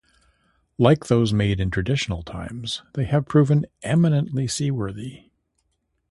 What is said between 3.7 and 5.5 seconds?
eminently seaworthy.